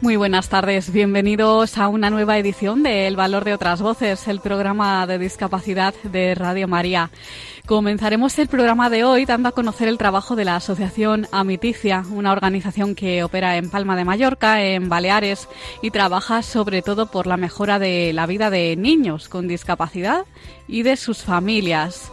[0.00, 4.38] Muy buenas tardes, bienvenidos a una nueva edición de El Valor de otras Voces, el
[4.38, 7.10] programa de discapacidad de Radio María.
[7.66, 12.30] Comenzaremos el programa de hoy dando a conocer el trabajo de la Asociación Amiticia, una
[12.30, 15.48] organización que opera en Palma de Mallorca, en Baleares,
[15.82, 20.26] y trabaja sobre todo por la mejora de la vida de niños con discapacidad
[20.68, 22.12] y de sus familias.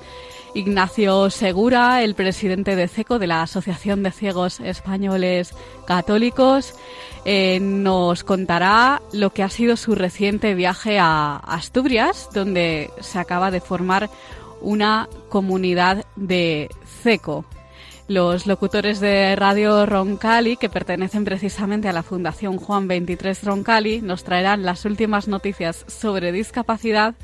[0.56, 5.53] Ignacio Segura, el presidente de CECO, de la Asociación de Ciegos Españoles
[5.86, 6.73] Católicos,
[7.25, 13.52] eh, nos contará lo que ha sido su reciente viaje a Asturias, donde se acaba
[13.52, 14.09] de formar
[14.62, 16.69] una comunidad de
[17.03, 17.44] CECO.
[18.08, 24.23] Los locutores de Radio Roncali, que pertenecen precisamente a la Fundación Juan 23 Roncali, nos
[24.23, 27.16] traerán las últimas noticias sobre discapacidad.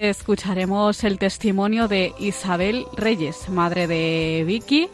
[0.00, 4.88] Escucharemos el testimonio de Isabel Reyes, madre de Vicky,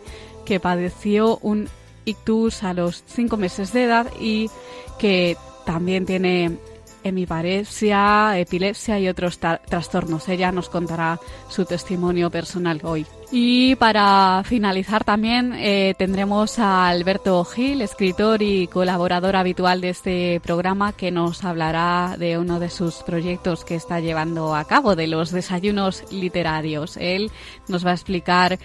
[0.45, 1.71] que padeció un
[2.05, 4.51] ictus a los cinco meses de edad y
[4.99, 6.59] que también tiene
[7.05, 10.29] hemiparesia, epilepsia y otros trastornos.
[10.29, 13.07] Ella nos contará su testimonio personal hoy.
[13.35, 20.41] Y para finalizar también eh, tendremos a Alberto Gil, escritor y colaborador habitual de este
[20.41, 25.07] programa, que nos hablará de uno de sus proyectos que está llevando a cabo, de
[25.07, 26.99] los desayunos literarios.
[26.99, 27.31] Él
[27.69, 28.59] nos va a explicar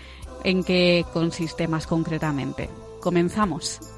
[0.44, 2.69] en qué consiste más concretamente.
[3.02, 3.97] Comenzamos.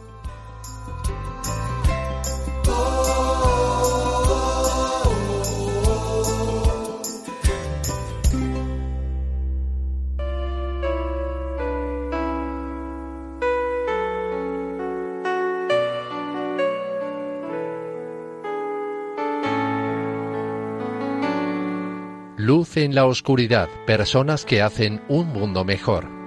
[22.49, 26.18] Luz en la oscuridad, personas que hacen un mundo mejor.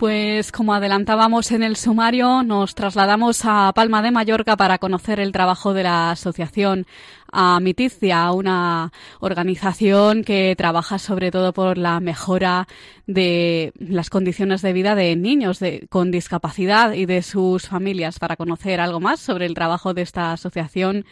[0.00, 5.30] Pues como adelantábamos en el sumario, nos trasladamos a Palma de Mallorca para conocer el
[5.30, 6.86] trabajo de la asociación
[7.30, 12.66] Amiticia, una organización que trabaja sobre todo por la mejora
[13.06, 18.18] de las condiciones de vida de niños con discapacidad y de sus familias.
[18.18, 21.04] Para conocer algo más sobre el trabajo de esta asociación,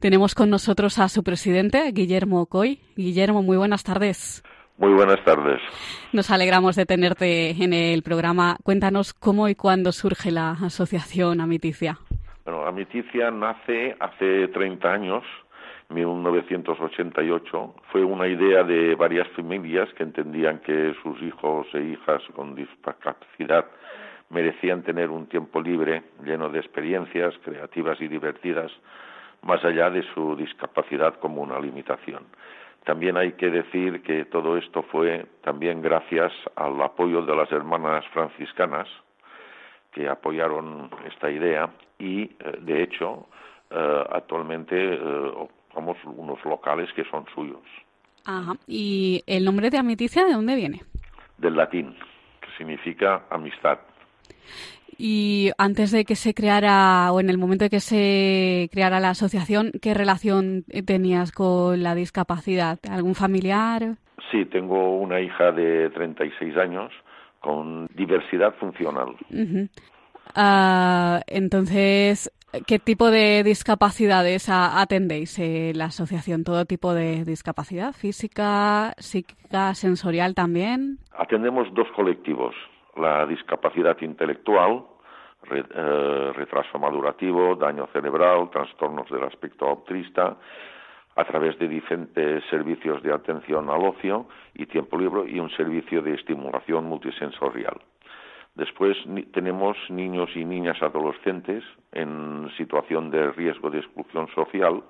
[0.00, 2.80] tenemos con nosotros a su presidente, Guillermo Coy.
[2.96, 4.42] Guillermo, muy buenas tardes.
[4.80, 5.60] Muy buenas tardes.
[6.14, 8.56] Nos alegramos de tenerte en el programa.
[8.62, 11.98] Cuéntanos cómo y cuándo surge la asociación Amiticia.
[12.46, 15.22] Bueno, Amiticia nace hace 30 años,
[15.90, 17.74] 1988.
[17.92, 23.66] Fue una idea de varias familias que entendían que sus hijos e hijas con discapacidad
[24.30, 28.72] merecían tener un tiempo libre, lleno de experiencias creativas y divertidas,
[29.42, 32.24] más allá de su discapacidad como una limitación.
[32.84, 38.04] También hay que decir que todo esto fue también gracias al apoyo de las hermanas
[38.12, 38.88] franciscanas
[39.92, 43.26] que apoyaron esta idea y, eh, de hecho,
[43.70, 47.62] eh, actualmente eh, somos unos locales que son suyos.
[48.24, 48.54] Ajá.
[48.66, 50.82] ¿Y el nombre de Amiticia de dónde viene?
[51.38, 51.94] Del latín,
[52.40, 53.78] que significa amistad.
[55.02, 59.10] Y antes de que se creara, o en el momento de que se creara la
[59.10, 62.78] asociación, ¿qué relación tenías con la discapacidad?
[62.86, 63.96] ¿Algún familiar?
[64.30, 66.92] Sí, tengo una hija de 36 años
[67.40, 69.16] con diversidad funcional.
[70.34, 72.30] Ah, entonces,
[72.66, 76.44] ¿qué tipo de discapacidades atendéis en la asociación?
[76.44, 77.94] ¿Todo tipo de discapacidad?
[77.94, 80.98] ¿Física, psíquica, sensorial también?
[81.16, 82.54] Atendemos dos colectivos
[82.96, 84.84] la discapacidad intelectual,
[85.52, 90.36] eh, retraso madurativo, daño cerebral, trastornos del aspecto autrista,
[91.16, 96.02] a través de diferentes servicios de atención al ocio y tiempo libre y un servicio
[96.02, 97.80] de estimulación multisensorial.
[98.54, 98.96] Después
[99.32, 101.62] tenemos niños y niñas adolescentes
[101.92, 104.82] en situación de riesgo de exclusión social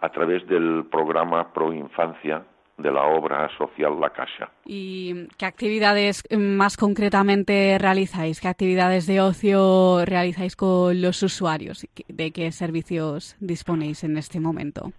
[0.00, 2.44] a través del programa Pro Infancia
[2.78, 4.50] de la obra social La Casa.
[4.64, 8.40] ¿Y qué actividades eh, más concretamente realizáis?
[8.40, 11.86] ¿Qué actividades de ocio realizáis con los usuarios?
[12.08, 14.92] ¿De qué servicios disponéis en este momento?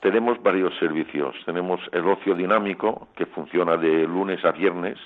[0.00, 1.34] Tenemos varios servicios.
[1.44, 4.96] Tenemos el ocio dinámico, que funciona de lunes a viernes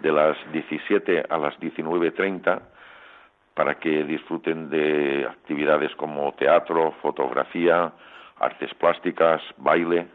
[0.00, 2.60] de las 17 a las 19.30
[3.54, 7.90] para que disfruten de actividades como teatro, fotografía,
[8.38, 10.06] artes plásticas, baile.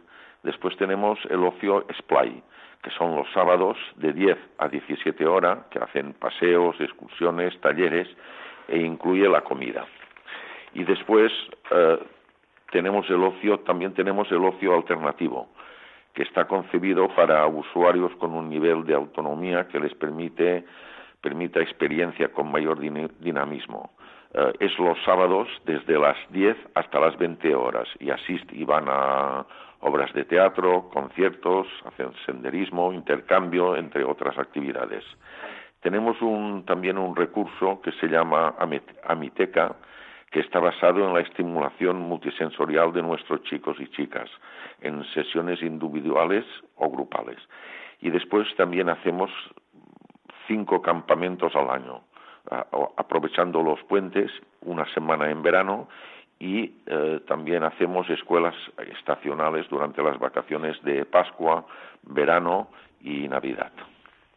[0.43, 2.41] Después tenemos el ocio Splay,
[2.81, 8.07] que son los sábados de 10 a 17 horas, que hacen paseos, excursiones, talleres
[8.67, 9.85] e incluye la comida.
[10.73, 11.31] Y después
[11.69, 11.99] eh,
[12.71, 15.49] tenemos el ocio, también tenemos el ocio alternativo,
[16.13, 20.65] que está concebido para usuarios con un nivel de autonomía que les permite
[21.21, 23.91] permita experiencia con mayor dinamismo.
[24.33, 28.85] Eh, es los sábados desde las 10 hasta las 20 horas y asisten y van
[28.87, 29.45] a
[29.81, 35.03] obras de teatro, conciertos, hacen senderismo, intercambio, entre otras actividades.
[35.81, 38.55] Tenemos un, también un recurso que se llama
[39.03, 39.75] Amiteca,
[40.29, 44.29] que está basado en la estimulación multisensorial de nuestros chicos y chicas,
[44.81, 46.45] en sesiones individuales
[46.75, 47.37] o grupales.
[47.99, 49.29] Y después también hacemos
[50.47, 52.01] cinco campamentos al año,
[52.97, 54.31] aprovechando los puentes,
[54.61, 55.87] una semana en verano
[56.41, 58.55] y eh, también hacemos escuelas
[58.97, 61.63] estacionales durante las vacaciones de Pascua,
[62.01, 63.71] verano y Navidad.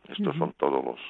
[0.06, 1.00] Estos son todos los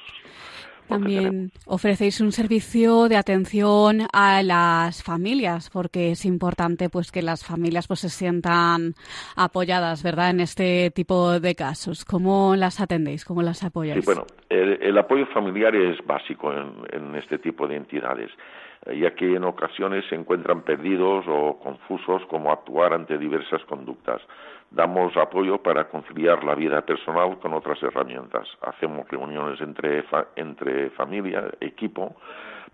[0.88, 7.44] también ofrecéis un servicio de atención a las familias, porque es importante pues que las
[7.44, 8.92] familias pues se sientan
[9.34, 10.30] apoyadas, ¿verdad?
[10.30, 12.04] En este tipo de casos.
[12.04, 13.24] ¿Cómo las atendéis?
[13.24, 14.04] ¿Cómo las apoyáis?
[14.04, 18.30] Sí, bueno, el, apoyo familiar es básico en, este tipo de entidades
[18.86, 24.20] ya que en ocasiones se encuentran perdidos o confusos cómo actuar ante diversas conductas
[24.74, 28.48] damos apoyo para conciliar la vida personal con otras herramientas.
[28.62, 30.04] Hacemos reuniones entre,
[30.36, 32.16] entre familia, equipo,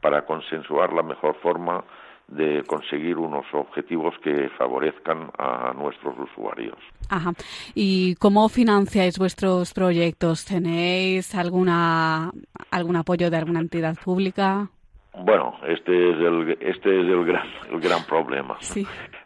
[0.01, 1.85] para consensuar la mejor forma
[2.27, 6.79] de conseguir unos objetivos que favorezcan a nuestros usuarios.
[7.09, 7.33] Ajá.
[7.75, 10.45] ¿Y cómo financiáis vuestros proyectos?
[10.45, 12.31] ¿Tenéis alguna
[12.71, 14.71] algún apoyo de alguna entidad pública?
[15.13, 18.57] Bueno, este es el, este es el gran, el gran problema.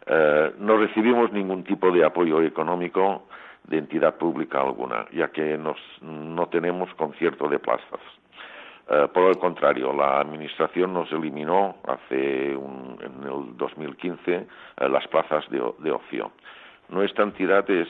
[0.07, 3.27] Eh, no recibimos ningún tipo de apoyo económico
[3.63, 7.99] de entidad pública alguna, ya que nos, no tenemos concierto de plazas.
[8.87, 14.45] Eh, por el contrario, la Administración nos eliminó hace en el 2015 eh,
[14.89, 16.31] las plazas de, de ocio.
[16.89, 17.87] Nuestra entidad es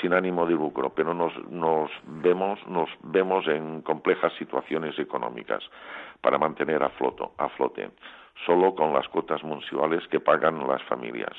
[0.00, 5.62] sin ánimo de lucro, pero nos, nos, vemos, nos vemos en complejas situaciones económicas
[6.20, 6.90] para mantener a,
[7.38, 7.90] a flote,
[8.46, 11.36] solo con las cuotas mensuales que pagan las familias.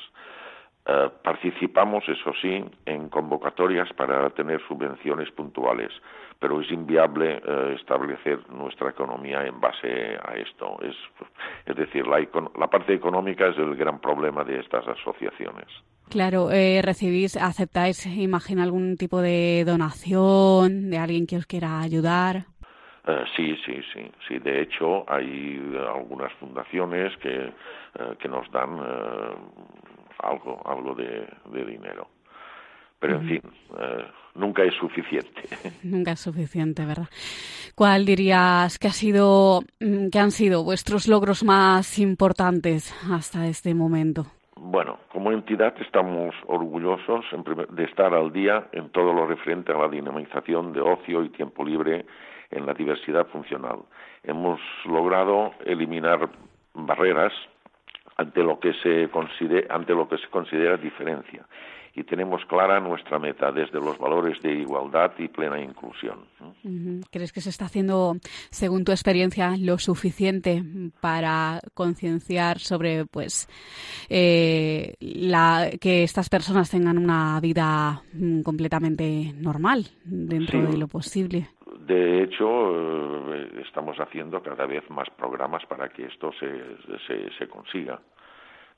[0.84, 5.92] Eh, participamos, eso sí, en convocatorias para tener subvenciones puntuales,
[6.40, 10.78] pero es inviable eh, establecer nuestra economía en base a esto.
[10.82, 12.18] Es, decir, la,
[12.58, 15.68] la, parte económica es el gran problema de estas asociaciones.
[16.08, 22.46] Claro, eh, recibís, aceptáis, imagino, algún tipo de donación de alguien que os quiera ayudar.
[23.06, 24.38] Eh, sí, sí, sí, sí.
[24.38, 25.60] De hecho, hay
[25.94, 29.34] algunas fundaciones que, eh, que nos dan eh,
[30.20, 31.26] algo, algo de,
[31.64, 32.08] dinero.
[33.00, 33.42] Pero, en fin,
[34.36, 35.42] nunca es suficiente.
[35.82, 37.08] Nunca es suficiente, ¿verdad?
[37.74, 43.74] ¿Cuál dirías que ha sido, mm, que han sido vuestros logros más importantes hasta este
[43.74, 44.26] momento?
[44.64, 47.24] Bueno, como entidad estamos orgullosos
[47.70, 51.64] de estar al día en todo lo referente a la dinamización de ocio y tiempo
[51.64, 52.06] libre
[52.48, 53.80] en la diversidad funcional.
[54.22, 56.28] Hemos logrado eliminar
[56.74, 57.32] barreras
[58.16, 61.44] ante lo que se considera, ante lo que se considera diferencia
[61.94, 66.20] y tenemos clara nuestra meta desde los valores de igualdad y plena inclusión.
[67.10, 68.16] ¿Crees que se está haciendo,
[68.50, 70.62] según tu experiencia, lo suficiente
[71.00, 73.48] para concienciar sobre, pues,
[74.08, 81.48] eh, la, que estas personas tengan una vida mm, completamente normal dentro de lo posible?
[81.86, 86.48] De hecho, eh, estamos haciendo cada vez más programas para que esto se,
[87.38, 88.00] se, consiga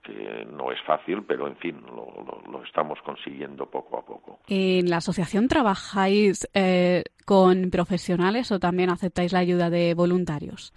[0.05, 4.39] que no es fácil, pero en fin, lo, estamos consiguiendo poco a poco.
[4.49, 10.73] ¿En la asociación trabajáis eh, con profesionales o también aceptáis la ayuda de voluntarios?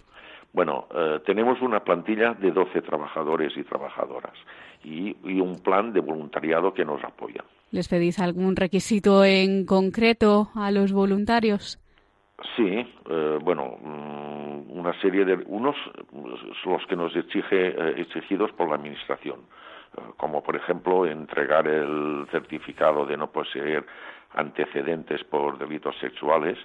[0.52, 4.34] Bueno, eh, tenemos una plantilla de 12 trabajadores y trabajadoras
[4.82, 7.44] y, y, un plan de voluntariado que nos apoya.
[7.70, 11.78] ¿Les pedís algún requisito en concreto a los voluntarios?
[12.56, 15.76] Sí, eh, bueno, mm, una serie de unos
[16.64, 19.40] los que nos exige eh, exigidos por la administración,
[19.96, 23.84] eh, como por ejemplo entregar el certificado de no poseer
[24.34, 26.58] antecedentes por delitos sexuales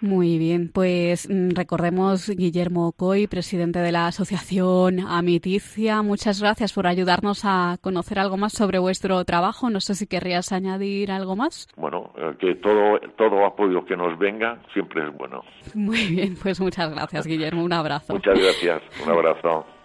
[0.00, 6.02] Muy bien, pues mm, recordemos Guillermo Coy, presidente de la Asociación Amiticia.
[6.02, 9.70] Muchas gracias por ayudarnos a conocer algo más sobre vuestro trabajo.
[9.70, 11.66] No sé si querrías añadir algo más.
[11.76, 15.42] Bueno, eh, que todo, todo apoyo que nos venga siempre es bueno.
[15.74, 17.64] Muy bien, pues muchas gracias, Guillermo.
[17.64, 18.12] Un abrazo.
[18.12, 18.82] Muchas gracias.
[19.04, 19.75] Un abrazo.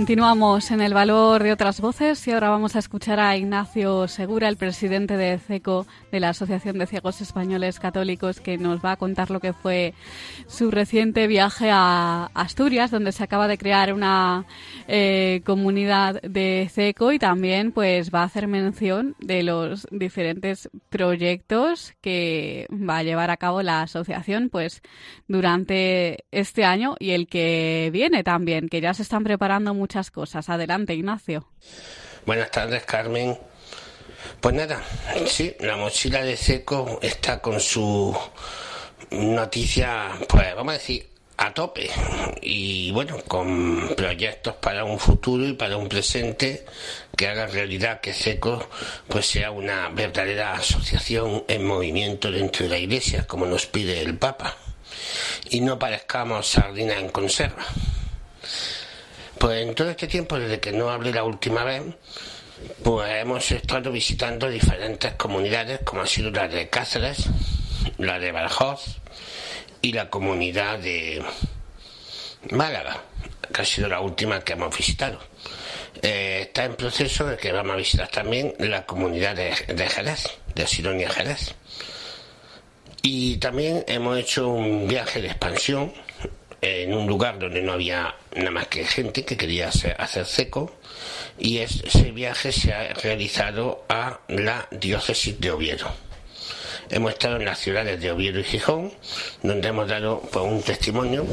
[0.00, 4.48] Continuamos en el valor de otras voces y ahora vamos a escuchar a Ignacio Segura,
[4.48, 8.96] el presidente de CECO, de la Asociación de Ciegos Españoles Católicos, que nos va a
[8.96, 9.92] contar lo que fue
[10.46, 14.46] su reciente viaje a Asturias, donde se acaba de crear una
[14.88, 21.92] eh, comunidad de CECO y también pues va a hacer mención de los diferentes proyectos
[22.00, 24.80] que va a llevar a cabo la asociación pues
[25.28, 30.48] durante este año y el que viene también, que ya se están preparando muchas cosas.
[30.48, 31.48] Adelante, Ignacio.
[32.24, 33.36] Buenas tardes, Carmen.
[34.40, 34.80] Pues nada,
[35.26, 38.16] sí, la mochila de seco está con su
[39.10, 41.90] noticia, pues vamos a decir, a tope.
[42.40, 46.64] Y bueno, con proyectos para un futuro y para un presente
[47.16, 48.68] que haga realidad que Seco
[49.08, 54.16] pues sea una verdadera asociación en movimiento dentro de la iglesia, como nos pide el
[54.16, 54.56] Papa.
[55.48, 57.66] Y no parezcamos sardina en conserva.
[59.40, 61.82] Pues en todo este tiempo, desde que no hablé la última vez,
[62.84, 67.24] pues hemos estado visitando diferentes comunidades, como ha sido la de Cáceres,
[67.96, 68.98] la de Badajoz
[69.80, 71.24] y la comunidad de
[72.50, 73.02] Málaga,
[73.50, 75.18] que ha sido la última que hemos visitado.
[76.02, 80.28] Eh, está en proceso de que vamos a visitar también la comunidad de, de Jerez,
[80.54, 81.54] de Sidonia Jerez.
[83.00, 85.94] Y también hemos hecho un viaje de expansión
[86.62, 90.76] en un lugar donde no había nada más que gente que quería hacer, seco
[91.38, 95.90] y ese viaje se ha realizado a la diócesis de Oviedo.
[96.90, 98.92] Hemos estado en las ciudades de Oviedo y Gijón,
[99.42, 101.24] donde hemos dado pues, un testimonio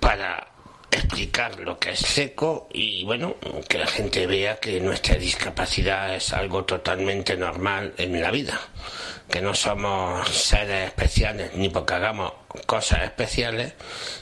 [0.00, 0.53] para
[0.96, 3.36] explicar lo que es seco y bueno,
[3.68, 8.60] que la gente vea que nuestra discapacidad es algo totalmente normal en la vida
[9.30, 12.32] que no somos seres especiales ni porque hagamos
[12.66, 13.74] cosas especiales,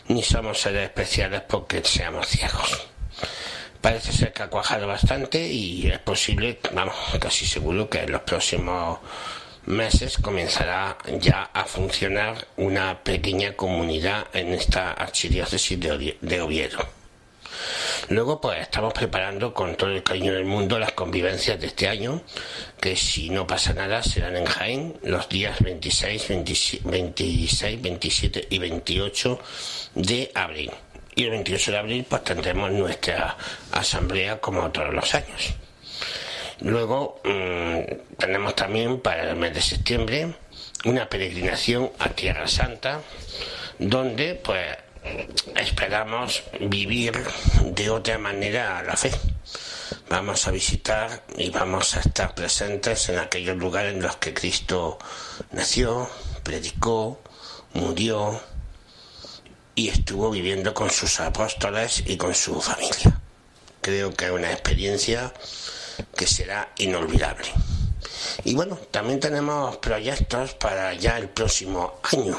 [0.08, 2.86] ni somos seres especiales porque seamos ciegos.
[3.80, 8.22] parece ser que ha cuajado bastante y es posible, vamos, casi seguro que en los
[8.22, 9.00] próximos
[9.66, 17.02] meses comenzará ya a funcionar una pequeña comunidad en esta archidiócesis de Oviedo.
[18.08, 22.22] Luego, pues estamos preparando con todo el cariño del mundo las convivencias de este año,
[22.80, 26.28] que si no pasa nada serán en Jaén los días 26,
[26.84, 29.40] 26, 27 y 28
[29.94, 30.70] de abril.
[31.14, 33.36] Y el 28 de abril pues tendremos nuestra
[33.70, 35.54] asamblea como todos los años.
[36.62, 40.34] Luego mm, tenemos también para el mes de septiembre
[40.84, 43.00] una peregrinación a Tierra Santa,
[43.80, 44.76] donde pues
[45.56, 47.14] esperamos vivir
[47.64, 49.10] de otra manera la fe.
[50.08, 54.98] Vamos a visitar y vamos a estar presentes en aquellos lugares en los que Cristo
[55.50, 56.08] nació,
[56.44, 57.20] predicó,
[57.74, 58.40] murió
[59.74, 63.20] y estuvo viviendo con sus apóstoles y con su familia.
[63.80, 65.32] Creo que es una experiencia
[66.16, 67.48] que será inolvidable.
[68.44, 72.38] Y bueno, también tenemos proyectos para ya el próximo año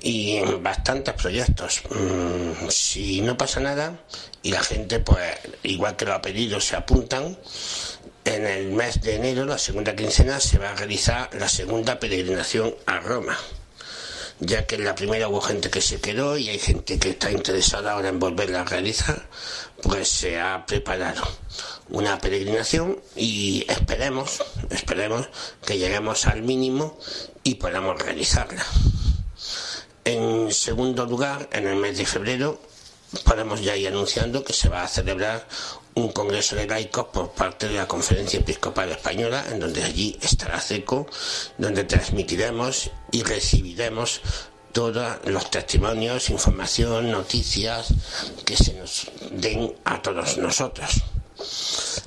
[0.00, 1.82] y bastantes proyectos.
[1.90, 3.98] Mm, si no pasa nada
[4.42, 7.36] y la gente, pues igual que lo ha pedido, se apuntan,
[8.24, 12.74] en el mes de enero, la segunda quincena, se va a realizar la segunda peregrinación
[12.86, 13.36] a Roma.
[14.40, 17.30] Ya que en la primera hubo gente que se quedó y hay gente que está
[17.30, 19.26] interesada ahora en volverla a realizar,
[19.82, 21.22] pues se ha preparado
[21.90, 25.28] una peregrinación y esperemos, esperemos
[25.64, 26.98] que lleguemos al mínimo
[27.42, 28.64] y podamos realizarla.
[30.04, 32.60] En segundo lugar, en el mes de febrero,
[33.24, 35.46] podemos ya ir anunciando que se va a celebrar
[35.94, 40.60] un congreso de laicos por parte de la Conferencia Episcopal Española, en donde allí estará
[40.60, 41.06] CECO,
[41.56, 44.20] donde transmitiremos y recibiremos
[44.78, 47.88] todos los testimonios, información, noticias
[48.44, 51.02] que se nos den a todos nosotros.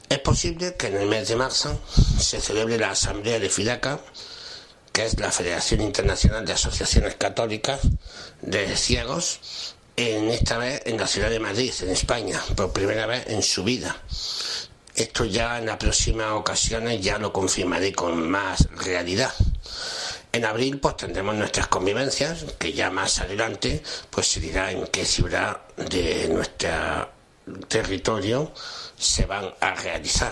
[0.08, 1.78] Es posible que en el mes de marzo
[2.18, 4.00] se celebre la Asamblea de Fidaca,
[4.94, 7.82] que es la Federación Internacional de Asociaciones Católicas
[8.42, 9.42] de Ciegos,
[9.98, 13.66] en esta vez en la ciudad de Madrid, en España, por primera vez en su
[13.66, 14.02] vida.
[14.96, 19.34] Esto ya en las próximas ocasiones ya lo confirmaré con más realidad.
[20.34, 25.06] En abril pues tendremos nuestras convivencias, que ya más adelante pues se dirá en qué
[25.06, 27.10] ciudad de nuestro
[27.68, 28.54] territorio
[28.98, 30.32] se van a realizar.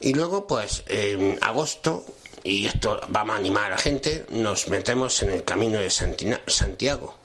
[0.00, 2.04] Y luego pues en agosto
[2.42, 7.16] y esto vamos a animar a la gente, nos metemos en el camino de Santiago.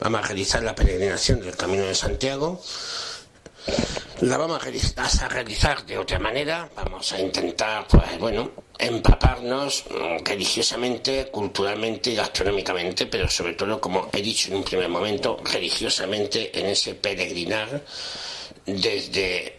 [0.00, 2.60] Vamos a realizar la peregrinación del camino de Santiago.
[4.20, 4.62] La vamos
[5.20, 12.14] a realizar de otra manera, vamos a intentar, pues bueno, empaparnos mm, religiosamente, culturalmente y
[12.14, 17.82] gastronómicamente, pero sobre todo, como he dicho en un primer momento, religiosamente en ese peregrinar
[18.66, 19.58] desde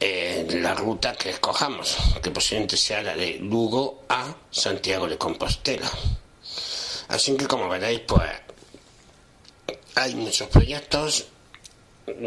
[0.00, 5.90] la ruta que escojamos, que posiblemente sea la de Lugo a Santiago de Compostela.
[7.08, 8.30] Así que como veréis, pues
[9.94, 11.26] hay muchos proyectos,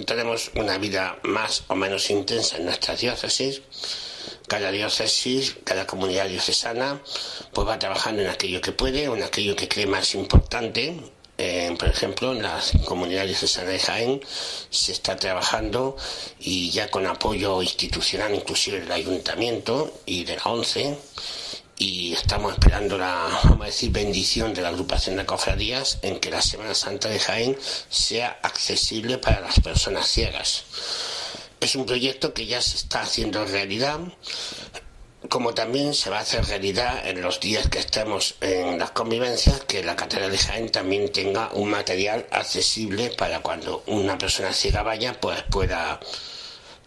[0.06, 3.62] tenemos una vida más o menos intensa en nuestras diócesis.
[4.48, 7.02] Cada diócesis, cada comunidad diocesana,
[7.54, 11.00] pues va trabajando en aquello que puede en aquello que cree más importante
[11.78, 14.22] por ejemplo, en las comunidades de San de Jaén
[14.69, 15.98] se está trabajando
[16.39, 20.98] y ya con apoyo institucional, inclusive del ayuntamiento y de la ONCE,
[21.77, 26.29] y estamos esperando la, vamos a decir, bendición de la agrupación de cofradías en que
[26.29, 27.57] la Semana Santa de Jaén
[27.89, 30.65] sea accesible para las personas ciegas.
[31.59, 33.99] Es un proyecto que ya se está haciendo realidad
[35.29, 39.62] como también se va a hacer realidad en los días que estemos en las convivencias,
[39.62, 44.83] que la Catedral de Jaén también tenga un material accesible para cuando una persona ciega
[44.83, 45.99] vaya, pues pueda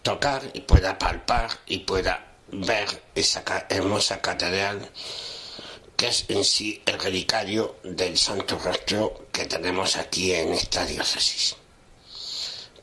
[0.03, 4.89] tocar y pueda palpar y pueda ver esa hermosa catedral
[5.97, 11.55] que es en sí el relicario del Santo Rostro que tenemos aquí en esta diócesis.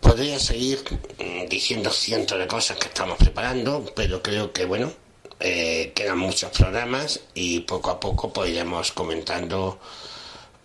[0.01, 0.83] Podría seguir
[1.19, 4.93] mm, diciendo cientos de cosas que estamos preparando, pero creo que bueno,
[5.39, 9.79] eh, quedan muchos programas y poco a poco pues iremos comentando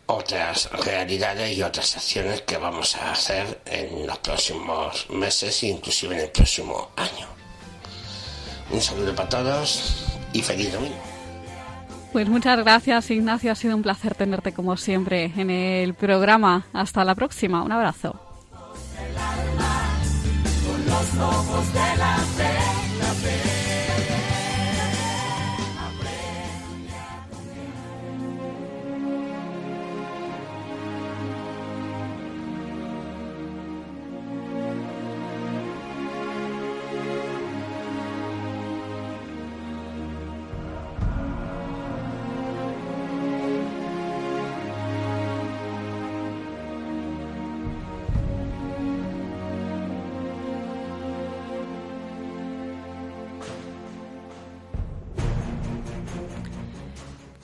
[0.08, 6.22] otras realidades y otras acciones que vamos a hacer en los próximos meses inclusive en
[6.22, 7.39] el próximo año.
[8.72, 10.96] Un saludo para todos y feliz domingo.
[12.12, 16.66] Pues muchas gracias Ignacio, ha sido un placer tenerte como siempre en el programa.
[16.74, 18.20] Hasta la próxima, un abrazo.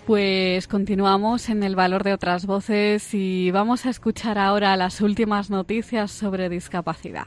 [0.06, 5.50] Pues continuamos en el valor de otras voces y vamos a escuchar ahora las últimas
[5.50, 7.26] noticias sobre discapacidad.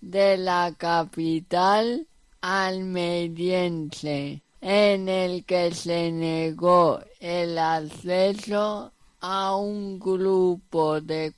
[0.00, 2.08] de la capital
[2.40, 11.32] almeriense en el que se negó el acceso a un grupo de,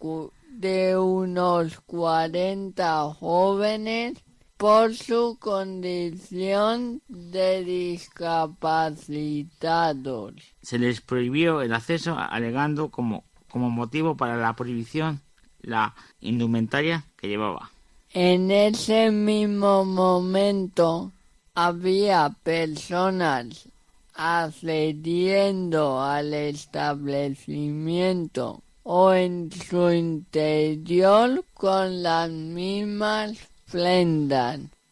[0.51, 4.19] de unos 40 jóvenes
[4.57, 10.35] por su condición de discapacitados.
[10.63, 15.21] Se les prohibió el acceso alegando como, como motivo para la prohibición
[15.61, 17.71] la indumentaria que llevaba.
[18.13, 21.13] En ese mismo momento
[21.55, 23.69] había personas
[24.15, 33.37] accediendo al establecimiento o en su interior con las mismas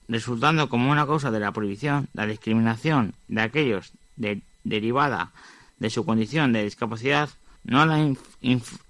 [0.09, 3.93] Resultando como una causa de la prohibición la discriminación de aquellos
[4.65, 5.33] derivada
[5.79, 7.31] de su condición de discapacidad,
[7.65, 8.15] no la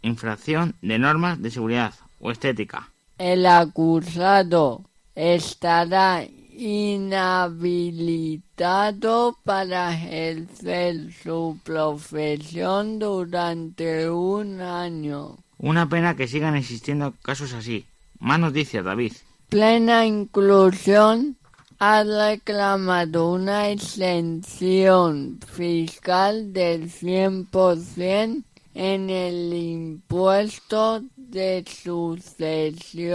[0.02, 4.82] infracción de normas de seguridad o estética el acusado
[5.14, 15.38] estará inhabilitado para ejercer su profesión durante un año.
[15.58, 17.86] Una pena que sigan existiendo casos así.
[18.18, 19.12] Más noticias, David.
[19.54, 21.38] Plena Inclusión
[21.78, 28.42] ha reclamado una exención fiscal del 100%
[28.74, 33.14] en el impuesto de sucesiones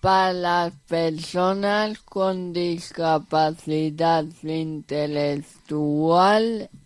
[0.00, 5.50] para las personas con discapacidad intelectual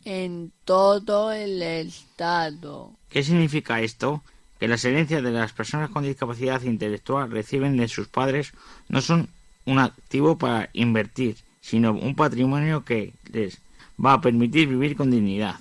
[0.05, 2.91] en todo el Estado.
[3.09, 4.21] ¿Qué significa esto?
[4.63, 8.53] Que las herencias de las personas con discapacidad intelectual reciben de sus padres
[8.89, 9.29] no son
[9.67, 13.59] un activo para invertir, sino un patrimonio que les
[13.99, 15.57] va a permitir vivir con dignidad.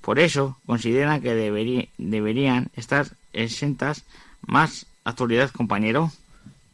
[0.00, 4.04] Por eso consideran que deberían estar exentas
[4.40, 6.10] más actualidad, compañero.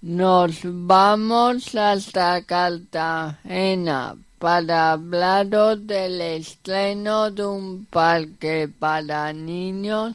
[0.03, 10.15] Nos vamos hasta Cartagena para hablaros del estreno de un parque para niños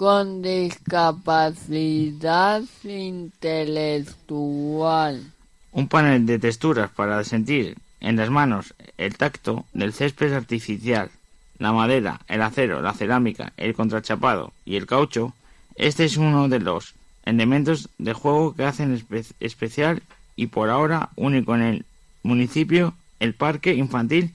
[0.00, 5.32] con discapacidad intelectual.
[5.72, 11.10] Un panel de texturas para sentir en las manos el tacto del césped artificial
[11.58, 15.34] la madera, el acero, la cerámica, el contrachapado y el caucho,
[15.76, 16.94] este es uno de los
[17.26, 19.04] elementos de juego que hacen
[19.38, 20.02] especial
[20.34, 21.84] y por ahora único en el
[22.22, 24.32] municipio el Parque Infantil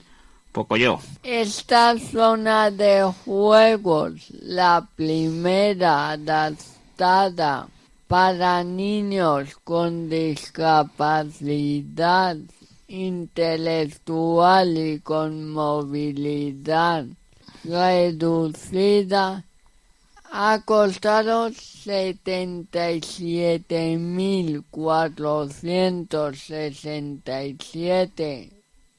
[1.22, 7.68] Esta zona de juegos, la primera adaptada
[8.06, 12.36] para niños con discapacidad
[12.88, 17.04] intelectual y con movilidad
[17.64, 19.44] reducida
[20.30, 21.50] ha costado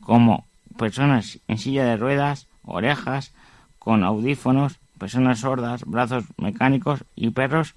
[0.00, 0.44] como
[0.76, 3.32] personas en silla de ruedas, orejas,
[3.78, 7.74] con audífonos, personas sordas, brazos mecánicos y perros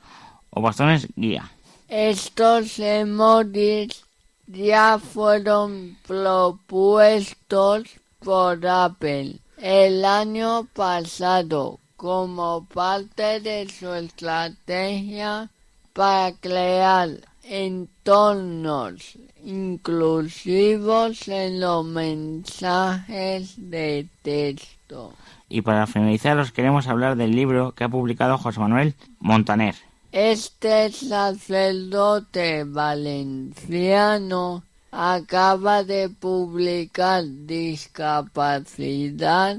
[0.50, 1.52] o bastones guía.
[1.88, 4.06] Estos emojis
[4.48, 7.84] ya fueron propuestos
[8.20, 15.50] por Apple el año pasado como parte de su estrategia
[15.92, 17.10] para crear
[17.44, 25.12] entornos inclusivos en los mensajes de texto.
[25.50, 29.76] Y para finalizar, os queremos hablar del libro que ha publicado José Manuel Montaner.
[30.14, 39.58] Este sacerdote valenciano acaba de publicar Discapacidad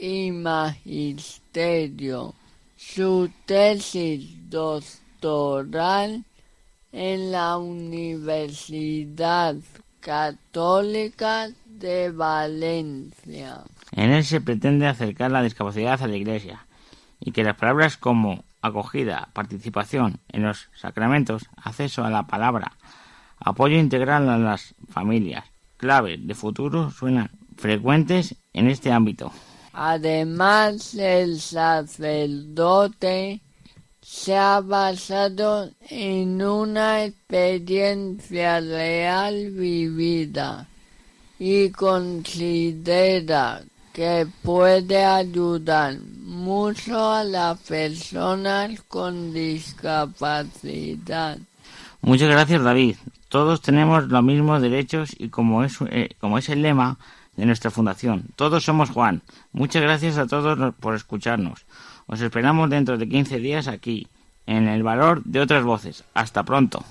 [0.00, 0.74] y Magisterio,
[2.76, 6.24] su tesis doctoral
[6.90, 9.56] en la Universidad
[10.00, 13.60] Católica de Valencia.
[13.92, 16.66] En él se pretende acercar la discapacidad a la Iglesia
[17.20, 22.72] y que las palabras como acogida, participación en los sacramentos, acceso a la palabra,
[23.38, 25.44] apoyo integral a las familias,
[25.76, 29.30] claves de futuro suenan frecuentes en este ámbito.
[29.72, 33.40] Además, el sacerdote
[34.00, 40.66] se ha basado en una experiencia real vivida
[41.38, 51.38] y considera que puede ayudar mucho a las personas con discapacidad.
[52.02, 52.96] Muchas gracias David.
[53.28, 56.98] Todos tenemos los mismos derechos y como es, eh, como es el lema
[57.40, 59.22] de nuestra fundación, todos somos Juan.
[59.52, 61.64] Muchas gracias a todos por escucharnos.
[62.06, 64.08] Os esperamos dentro de 15 días aquí,
[64.44, 66.04] en el valor de otras voces.
[66.12, 66.84] Hasta pronto.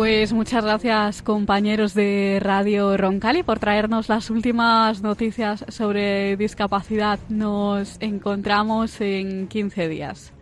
[0.00, 7.18] Pues muchas gracias compañeros de Radio Roncali por traernos las últimas noticias sobre discapacidad.
[7.28, 10.32] Nos encontramos en 15 días.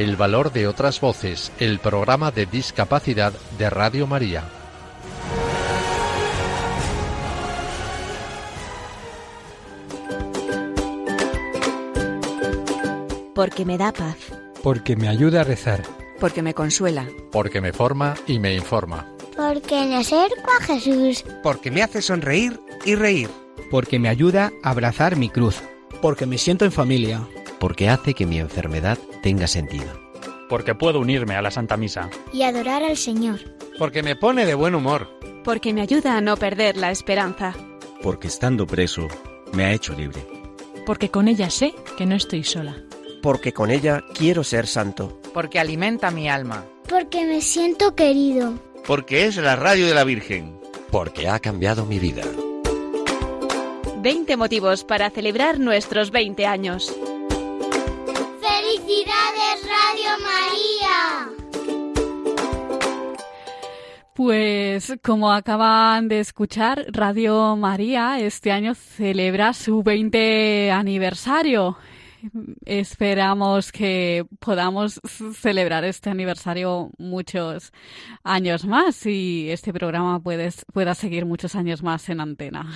[0.00, 4.44] El valor de otras voces, el programa de discapacidad de Radio María.
[13.34, 14.16] Porque me da paz.
[14.62, 15.82] Porque me ayuda a rezar.
[16.18, 17.06] Porque me consuela.
[17.30, 19.06] Porque me forma y me informa.
[19.36, 21.26] Porque me acerco a Jesús.
[21.42, 23.28] Porque me hace sonreír y reír.
[23.70, 25.60] Porque me ayuda a abrazar mi cruz.
[26.00, 27.20] Porque me siento en familia.
[27.60, 29.86] Porque hace que mi enfermedad tenga sentido.
[30.48, 32.08] Porque puedo unirme a la Santa Misa.
[32.32, 33.38] Y adorar al Señor.
[33.78, 35.08] Porque me pone de buen humor.
[35.44, 37.54] Porque me ayuda a no perder la esperanza.
[38.02, 39.06] Porque estando preso,
[39.52, 40.26] me ha hecho libre.
[40.86, 42.82] Porque con ella sé que no estoy sola.
[43.22, 45.20] Porque con ella quiero ser santo.
[45.34, 46.64] Porque alimenta mi alma.
[46.88, 48.54] Porque me siento querido.
[48.86, 50.58] Porque es la radio de la Virgen.
[50.90, 52.24] Porque ha cambiado mi vida.
[53.98, 56.96] 20 motivos para celebrar nuestros 20 años.
[58.90, 60.98] ¡Felicidades Radio María!
[64.16, 71.76] Pues como acaban de escuchar, Radio María este año celebra su 20 aniversario.
[72.64, 75.00] Esperamos que podamos
[75.34, 77.72] celebrar este aniversario muchos
[78.24, 82.66] años más y este programa puede, pueda seguir muchos años más en antena.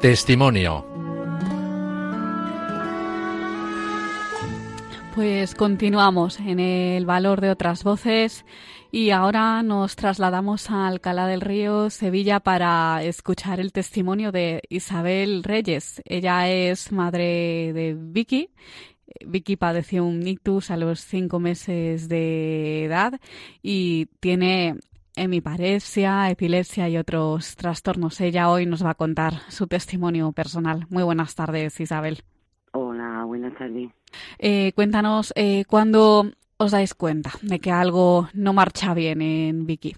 [0.00, 0.86] Testimonio.
[5.14, 8.46] Pues continuamos en el valor de otras voces
[8.90, 15.44] y ahora nos trasladamos a Alcalá del Río, Sevilla, para escuchar el testimonio de Isabel
[15.44, 16.00] Reyes.
[16.06, 18.48] Ella es madre de Vicky.
[19.26, 23.20] Vicky padeció un ictus a los cinco meses de edad
[23.62, 24.78] y tiene
[25.16, 28.20] hemiparesia, epilepsia y otros trastornos.
[28.20, 30.86] Ella hoy nos va a contar su testimonio personal.
[30.90, 32.18] Muy buenas tardes, Isabel.
[32.72, 33.90] Hola, buenas tardes.
[34.38, 36.24] Eh, cuéntanos, eh, ¿cuándo
[36.56, 39.96] os dais cuenta de que algo no marcha bien en Vicky?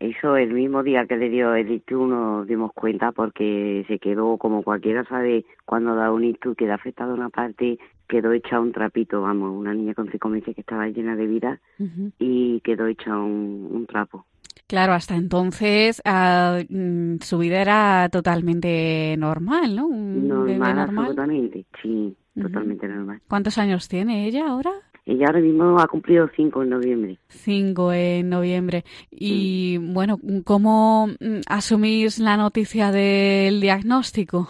[0.00, 4.36] Eso, el mismo día que le dio el ictus nos dimos cuenta porque se quedó,
[4.36, 7.78] como cualquiera sabe, cuando da un ictus queda afectada una parte,
[8.08, 11.60] quedó hecha un trapito, vamos, una niña con cinco meses que estaba llena de vida
[11.78, 12.12] uh -huh.
[12.18, 14.26] y quedó hecha un, un trapo.
[14.74, 19.86] Claro, hasta entonces uh, su vida era totalmente normal, ¿no?
[19.86, 21.88] Un normal, absolutamente, sí,
[22.34, 22.42] uh -huh.
[22.42, 23.20] totalmente normal.
[23.28, 24.72] ¿Cuántos años tiene ella ahora?
[25.06, 27.18] Ella ahora mismo ha cumplido cinco en noviembre.
[27.28, 28.82] Cinco en noviembre.
[29.12, 29.92] Y sí.
[29.92, 34.48] bueno, ¿cómo mm, asumís la noticia del diagnóstico?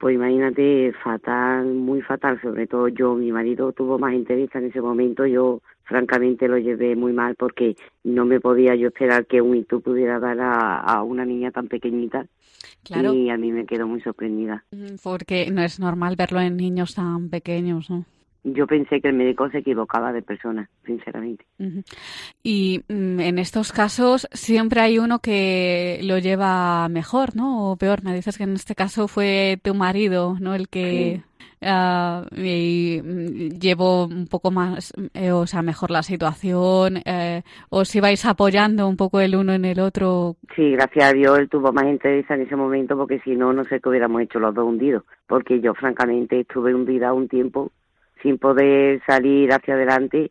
[0.00, 4.80] Pues imagínate, fatal, muy fatal, sobre todo yo, mi marido tuvo más entrevista en ese
[4.80, 5.60] momento, yo
[5.90, 7.74] francamente lo llevé muy mal porque
[8.04, 11.66] no me podía yo esperar que un hito pudiera dar a, a una niña tan
[11.66, 12.26] pequeñita.
[12.84, 13.12] Claro.
[13.12, 14.64] Y a mí me quedó muy sorprendida.
[15.02, 18.04] Porque no es normal verlo en niños tan pequeños, ¿no?
[18.42, 21.44] yo pensé que el médico se equivocaba de persona, sinceramente.
[22.42, 27.72] Y mm, en estos casos siempre hay uno que lo lleva mejor, ¿no?
[27.72, 30.54] O peor, me dices que en este caso fue tu marido, ¿no?
[30.54, 31.22] El que...
[31.62, 37.94] ah, y mm, llevó un poco más, eh, o sea, mejor la situación, eh, os
[37.94, 40.36] ibais apoyando un poco el uno en el otro.
[40.54, 43.64] Sí, gracias a Dios él tuvo más interés en ese momento porque si no, no
[43.64, 45.04] sé qué hubiéramos hecho los dos hundidos.
[45.26, 47.72] Porque yo, francamente, estuve hundida un tiempo
[48.22, 50.30] sin poder salir hacia adelante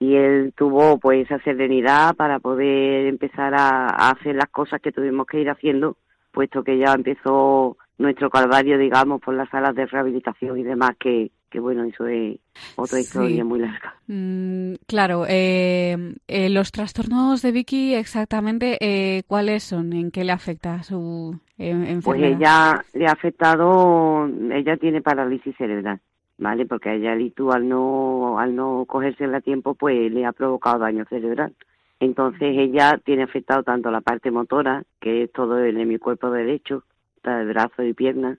[0.00, 5.26] y él tuvo pues esa serenidad para poder empezar a hacer las cosas que tuvimos
[5.26, 5.96] que ir haciendo,
[6.32, 11.30] puesto que ya empezó nuestro calvario, digamos, por las salas de rehabilitación y demás, que,
[11.50, 12.38] que bueno, eso es
[12.76, 13.94] otra historia muy larga.
[14.06, 19.92] Mm, claro, eh, eh, los trastornos de Vicky exactamente, eh, ¿cuáles son?
[19.92, 22.30] ¿En qué le afecta su eh, Pues enfermedad?
[22.30, 26.00] ella le ha afectado, ella tiene parálisis cerebral,
[26.38, 26.66] ¿vale?
[26.66, 30.32] Porque a ella el ITU al no, al no cogérsela a tiempo, pues le ha
[30.32, 31.52] provocado daño cerebral.
[32.00, 36.84] Entonces ella tiene afectado tanto la parte motora, que es todo el hemicuerpo derecho,
[37.24, 38.38] el brazo y pierna,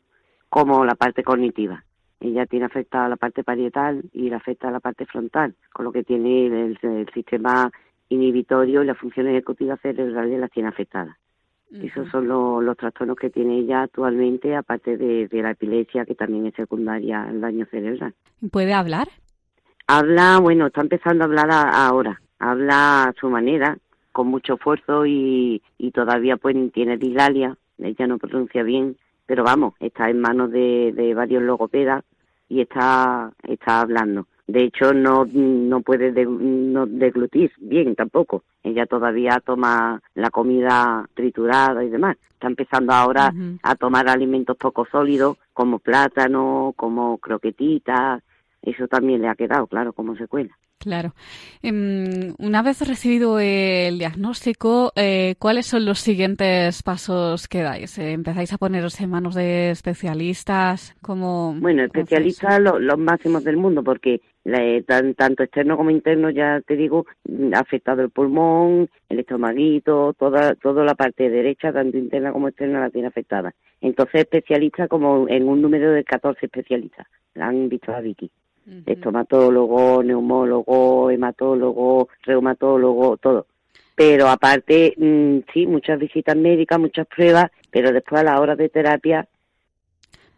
[0.50, 1.84] como la parte cognitiva.
[2.20, 6.04] Ella tiene afectada la parte parietal y le afecta la parte frontal, con lo que
[6.04, 7.72] tiene el, el sistema
[8.10, 11.16] inhibitorio y las funciones ejecutivas cerebrales las tiene afectadas.
[11.72, 16.16] Esos son lo- los trastornos que tiene ella actualmente, aparte de, de la epilepsia, que
[16.16, 18.16] también es secundaria al daño cerebral.
[18.52, 19.08] ¿Puede hablar?
[19.88, 22.20] Habla, bueno, está empezando a hablar a- ahora.
[22.40, 23.78] Habla a su manera,
[24.12, 27.56] con mucho esfuerzo y, y todavía pues tiene dislalia.
[27.82, 32.04] Ella no pronuncia bien, pero vamos, está en manos de, de varios logopedas
[32.50, 34.28] y está, está hablando.
[34.48, 38.44] De hecho, no, no puede de- no deglutir bien tampoco.
[38.64, 42.18] Ella todavía toma la comida triturada y demás.
[42.32, 48.24] Está empezando ahora a tomar alimentos poco sólidos, como plátano, como croquetitas.
[48.62, 50.58] Eso también le ha quedado, claro, como secuela.
[50.80, 51.14] Claro.
[51.62, 57.98] Em, una vez recibido el diagnóstico, eh, ¿cuáles son los siguientes pasos que dais?
[58.00, 60.96] Eh, ¿Empezáis a poneros en manos de especialistas?
[61.02, 66.30] como Bueno, especialistas lo- los máximos del mundo, porque eh, tan- tanto externo como interno,
[66.30, 71.74] ya te digo, mm, ha afectado el pulmón, el estomaguito, toda, toda la parte derecha,
[71.74, 73.54] tanto interna como externa, la tiene afectada.
[73.82, 77.06] Entonces, especialistas como en un número de 14 especialistas,
[77.36, 78.32] la han visto a Vicky.
[78.86, 83.48] Estomatólogo, neumólogo, hematólogo, reumatólogo, todo.
[83.96, 88.70] Pero aparte, mm, sí, muchas visitas médicas, muchas pruebas, pero después a la hora de
[88.70, 89.28] terapia,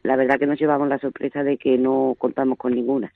[0.04, 3.14] la verdad que nos llevamos la sorpresa de que no contamos con ninguna.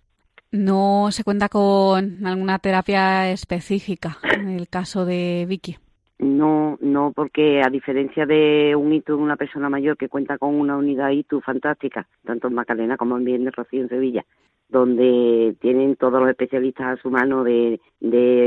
[0.51, 5.77] ¿No se cuenta con alguna terapia específica en el caso de Vicky?
[6.19, 10.55] No, no, porque a diferencia de un ITU de una persona mayor que cuenta con
[10.55, 14.25] una unidad ITU fantástica, tanto en Macarena como en Viernes Rocío en Sevilla,
[14.69, 17.79] donde tienen todos los especialistas a su mano de,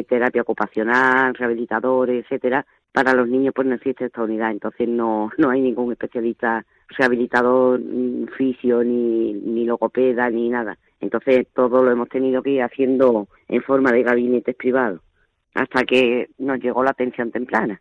[0.09, 5.51] terapia ocupacional, rehabilitadores, etcétera, para los niños pues no existe esta unidad, entonces no, no
[5.51, 7.81] hay ningún especialista rehabilitador,
[8.37, 10.79] fisio, ni, ni logopeda, ni nada.
[11.01, 15.01] Entonces todo lo hemos tenido que ir haciendo en forma de gabinetes privados
[15.55, 17.80] hasta que nos llegó la atención temprana.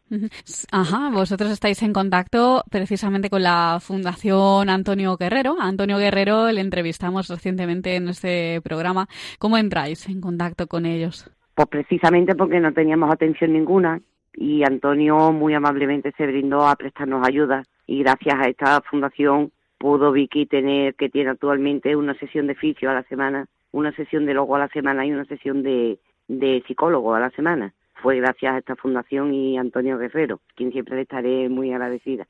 [0.72, 5.56] Ajá, vosotros estáis en contacto precisamente con la Fundación Antonio Guerrero.
[5.60, 9.08] A Antonio Guerrero le entrevistamos recientemente en este programa.
[9.40, 11.30] ¿Cómo entráis en contacto con ellos?
[11.54, 14.02] Pues precisamente porque no teníamos atención ninguna
[14.34, 20.12] y Antonio muy amablemente se brindó a prestarnos ayuda y gracias a esta fundación pudo
[20.12, 24.34] Vicky tener, que tiene actualmente una sesión de fisio a la semana, una sesión de
[24.34, 27.74] logo a la semana y una sesión de, de psicólogo a la semana.
[28.02, 32.28] Fue gracias a esta fundación y Antonio Guerrero, quien siempre le estaré muy agradecida.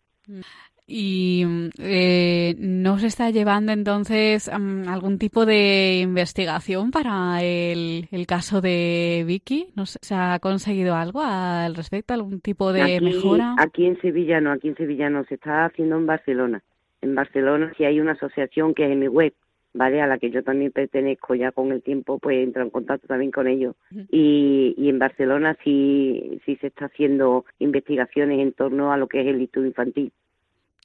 [0.89, 1.43] ¿Y
[1.79, 8.61] eh, no se está llevando entonces mm, algún tipo de investigación para el, el caso
[8.61, 9.67] de Vicky?
[9.75, 12.13] ¿No se se ha conseguido algo al respecto?
[12.13, 13.55] ¿Algún tipo de aquí, mejora?
[13.59, 16.63] Aquí en Sevilla no, aquí en Sevilla no, se está haciendo en Barcelona.
[17.01, 19.33] En Barcelona sí hay una asociación que es en mi web,
[19.73, 20.01] ¿vale?
[20.01, 23.31] A la que yo también pertenezco ya con el tiempo, pues entro en contacto también
[23.31, 23.75] con ellos.
[24.11, 29.21] Y, y en Barcelona sí, sí se está haciendo investigaciones en torno a lo que
[29.21, 30.11] es el estudio infantil.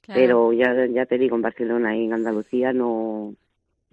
[0.07, 3.35] Pero ya, ya te digo, en Barcelona y en Andalucía no,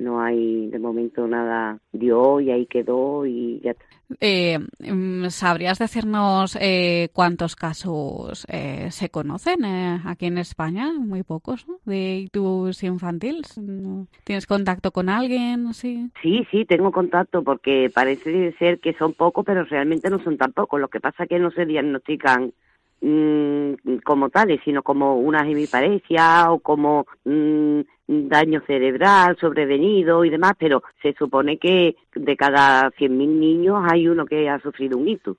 [0.00, 3.84] no hay de momento nada dio y ahí quedó y ya está.
[4.20, 10.92] Eh, mm, ¿Sabrías decirnos eh, cuántos casos eh, se conocen eh, aquí en España?
[10.92, 11.76] Muy pocos, ¿no?
[11.84, 13.60] De ictus infantiles.
[14.24, 15.72] ¿Tienes contacto con alguien?
[15.74, 16.10] Sí.
[16.22, 20.52] Sí, sí, tengo contacto porque parece ser que son pocos, pero realmente no son tan
[20.52, 20.80] pocos.
[20.80, 22.52] Lo que pasa es que no se diagnostican
[23.00, 27.80] mm, como tales, sino como una hemiparesia o como mm,
[28.10, 34.26] daño cerebral sobrevenido y demás, pero se supone que de cada 100.000 niños hay uno
[34.26, 35.36] que ha sufrido un ictus.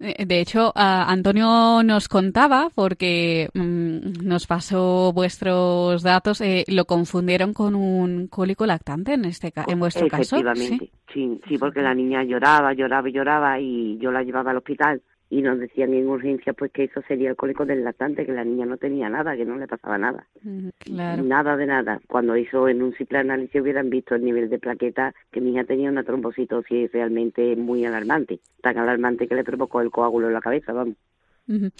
[0.00, 6.84] Eh, De hecho, ah, Antonio nos contaba, porque mm, nos pasó vuestros datos, eh, lo
[6.84, 10.36] confundieron con un cólico lactante en este ca- en vuestro caso.
[10.36, 14.58] Efectivamente, sí, sí, porque la niña lloraba, lloraba y lloraba y yo la llevaba al
[14.58, 15.00] hospital
[15.30, 18.44] y nos decían en urgencia pues que eso sería el cólico del lactante, que la
[18.44, 20.26] niña no tenía nada, que no le pasaba nada.
[20.80, 21.22] Claro.
[21.22, 22.00] Nada de nada.
[22.08, 25.64] Cuando hizo en un simple análisis hubieran visto el nivel de plaqueta que mi hija
[25.64, 30.40] tenía una trombocitosis realmente muy alarmante, tan alarmante que le provocó el coágulo en la
[30.40, 30.96] cabeza, vamos.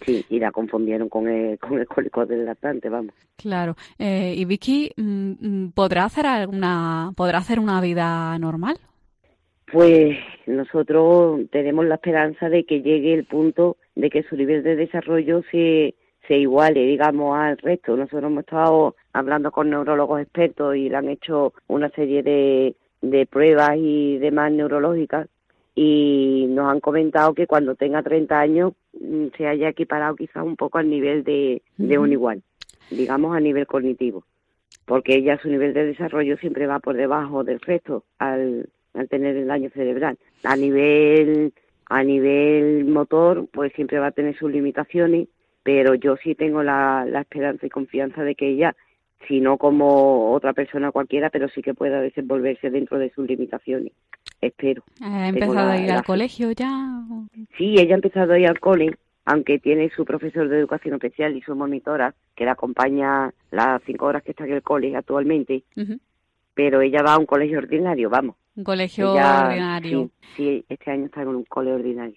[0.05, 3.15] Sí, y la confundieron con el, con el cólico del lactante, vamos.
[3.37, 3.77] Claro.
[3.99, 8.79] Eh, ¿Y Vicky mm, mm, podrá hacer alguna, podrá hacer una vida normal?
[9.73, 10.16] Pues
[10.47, 15.43] nosotros tenemos la esperanza de que llegue el punto de que su nivel de desarrollo
[15.51, 15.95] se,
[16.27, 17.97] se iguale, digamos, al resto.
[17.97, 23.27] Nosotros hemos estado hablando con neurólogos expertos y le han hecho una serie de, de
[23.27, 25.29] pruebas y demás neurológicas
[25.75, 30.57] y nos han comentado que cuando tenga 30 años mm, se haya equiparado quizás un
[30.57, 32.43] poco al nivel de, de un igual,
[32.91, 34.25] digamos a nivel cognitivo,
[34.85, 39.36] porque ella su nivel de desarrollo siempre va por debajo del resto al, al tener
[39.36, 40.18] el daño cerebral.
[40.45, 41.53] A nivel
[41.93, 45.26] a nivel motor, pues siempre va a tener sus limitaciones,
[45.64, 48.76] pero yo sí tengo la, la esperanza y confianza de que ella,
[49.26, 53.93] si no como otra persona cualquiera, pero sí que pueda desenvolverse dentro de sus limitaciones.
[54.41, 54.84] Espero.
[55.03, 56.70] ¿Ha empezado la- a ir la al colegio ya?
[57.59, 61.36] Sí, ella ha empezado a ir al cole, aunque tiene su profesor de educación especial
[61.36, 65.64] y su monitora, que la acompaña las cinco horas que está en el cole actualmente,
[66.55, 68.36] pero ella va a un colegio ordinario, vamos.
[68.57, 70.11] Un colegio Ella- ordinario.
[70.35, 72.17] Sí, sí, este año está en un cole ordinario.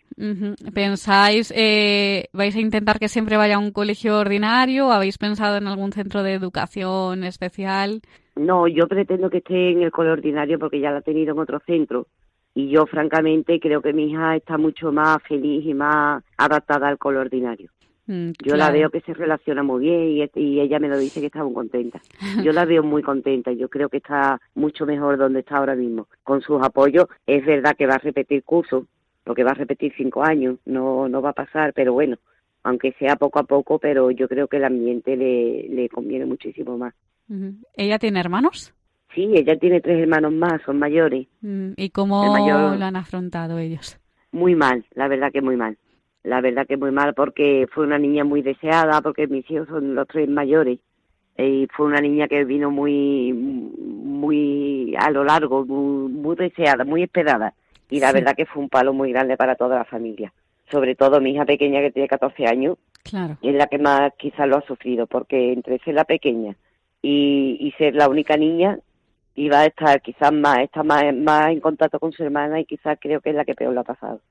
[0.73, 4.91] ¿Pensáis, eh, vais a intentar que siempre vaya a un colegio ordinario?
[4.91, 8.01] ¿Habéis pensado en algún centro de educación especial?
[8.35, 11.39] No, yo pretendo que esté en el cole ordinario porque ya la ha tenido en
[11.39, 12.07] otro centro.
[12.55, 16.97] Y yo, francamente, creo que mi hija está mucho más feliz y más adaptada al
[16.97, 17.69] cole ordinario.
[18.05, 20.01] Mm, Yo la veo que se relaciona muy bien
[20.35, 22.01] y, y ella me lo dice que está muy contenta.
[22.43, 25.75] Yo la veo muy contenta y yo creo que está mucho mejor donde está ahora
[25.75, 26.07] mismo.
[26.23, 28.87] Con sus apoyos, es verdad que va a repetir curso,
[29.23, 32.17] porque va a repetir cinco años, no, no va a pasar, pero bueno,
[32.63, 36.77] aunque sea poco a poco, pero yo creo que el ambiente le, le conviene muchísimo
[36.77, 36.93] más.
[37.75, 38.73] ¿Ella tiene hermanos?
[39.15, 41.27] Sí, ella tiene tres hermanos más, son mayores.
[41.41, 43.99] Mm, ¿Y cómo mayor- lo han afrontado ellos?
[44.31, 45.77] Muy mal, la verdad que muy mal.
[46.23, 49.93] La verdad que muy mal porque fue una niña muy deseada, porque mis hijos son
[49.95, 50.79] los tres mayores.
[51.37, 57.03] Y fue una niña que vino muy, muy a lo largo, muy, muy deseada, muy
[57.03, 57.53] esperada.
[57.89, 58.13] Y la Sí.
[58.15, 60.31] verdad que fue un palo muy grande para toda la familia.
[60.71, 63.37] Sobre todo mi hija pequeña que tiene 14 años, Claro.
[63.41, 66.55] es la que más quizás lo ha sufrido, porque entre ser la pequeña
[67.01, 68.79] y, y ser la única niña,
[69.35, 72.97] iba a estar quizás más, está más, más en contacto con su hermana y quizás
[72.99, 74.21] creo que es la que peor lo ha pasado.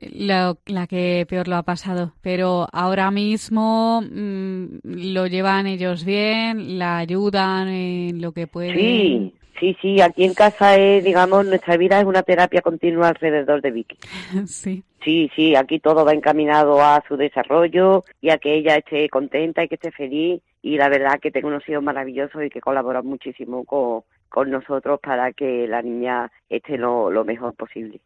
[0.00, 2.12] La, la que peor lo ha pasado.
[2.20, 8.76] Pero ahora mismo mm, lo llevan ellos bien, la ayudan en lo que pueden.
[8.76, 13.60] Sí, sí, sí, aquí en casa es, digamos, nuestra vida es una terapia continua alrededor
[13.62, 13.96] de Vicky.
[14.46, 14.82] sí.
[15.04, 19.62] Sí, sí, aquí todo va encaminado a su desarrollo y a que ella esté contenta
[19.62, 20.40] y que esté feliz.
[20.62, 24.02] Y la verdad que tengo unos hijos maravillosos y que colaboran muchísimo con,
[24.34, 28.00] con nosotros para que la niña esté lo, lo mejor posible.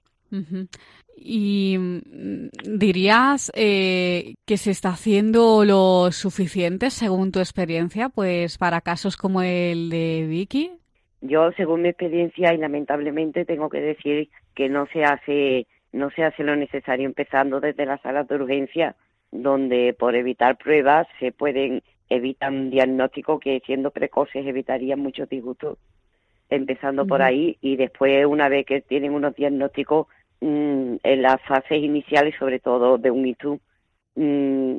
[1.16, 2.48] ¿Y mm,
[2.78, 9.40] dirías eh, que se está haciendo lo suficiente según tu experiencia, pues para casos como
[9.40, 10.72] el de Vicky?
[11.22, 16.24] Yo, según mi experiencia, y lamentablemente tengo que decir que no se hace, no se
[16.24, 18.96] hace lo necesario empezando desde las salas de urgencia,
[19.32, 25.78] donde por evitar pruebas se pueden evitar un diagnóstico que siendo precoces evitaría muchos disgustos.
[26.50, 30.06] Empezando por ahí y después una vez que tienen unos diagnósticos
[30.40, 33.60] mm, en las fases iniciales, sobre todo de un ictus,
[34.14, 34.78] mm,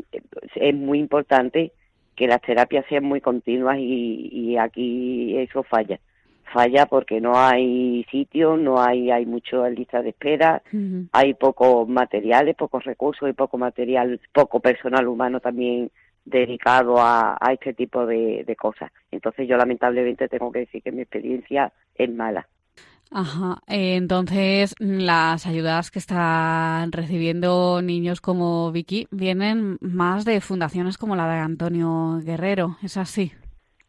[0.55, 1.71] es muy importante
[2.15, 5.99] que las terapias sean muy continuas y, y aquí eso falla.
[6.51, 10.63] Falla porque no hay sitio, no hay, hay mucho en lista de espera,
[11.11, 15.91] hay pocos materiales, pocos recursos y poco material, poco personal humano también
[16.29, 18.91] dedicado a, a este tipo de, de cosas.
[19.11, 22.47] Entonces yo lamentablemente tengo que decir que mi experiencia es mala.
[23.11, 23.59] Ajá.
[23.67, 31.15] Eh, Entonces, las ayudas que están recibiendo niños como Vicky vienen más de fundaciones como
[31.15, 33.31] la de Antonio Guerrero, ¿es así?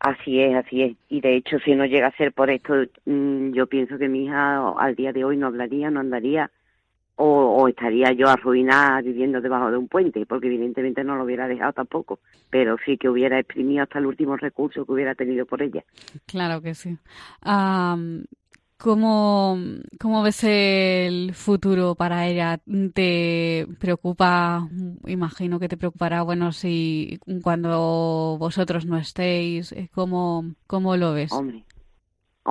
[0.00, 0.96] Así es, así es.
[1.10, 2.74] Y de hecho, si no llega a ser por esto,
[3.04, 6.50] mm, yo pienso que mi hija al día de hoy no hablaría, no andaría,
[7.22, 11.72] o, estaría yo arruinada viviendo debajo de un puente, porque evidentemente no lo hubiera dejado
[11.72, 15.84] tampoco, pero sí que hubiera exprimido hasta el último recurso que hubiera tenido por ella.
[16.26, 16.96] Claro que sí.
[18.78, 19.58] ¿cómo,
[20.00, 22.58] ¿Cómo ves el futuro para ella?
[22.94, 24.66] ¿Te preocupa,
[25.06, 31.32] imagino que te preocupará, bueno, si cuando vosotros no estéis, ¿cómo, cómo lo ves?
[31.32, 31.64] Hombre,